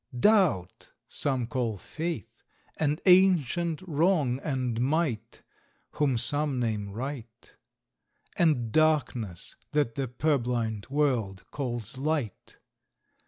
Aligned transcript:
Doubt, 0.19 0.93
some 1.07 1.45
call 1.45 1.77
Faith; 1.77 2.41
and 2.77 2.99
ancient 3.05 3.83
Wrong 3.83 4.39
and 4.39 4.81
Might, 4.81 5.43
Whom 5.91 6.17
some 6.17 6.59
name 6.59 6.89
Right; 6.89 7.53
And 8.35 8.71
Darkness, 8.71 9.57
that 9.73 9.93
the 9.93 10.07
purblind 10.07 10.87
world 10.89 11.45
calls 11.51 11.99
Light. 11.99 12.57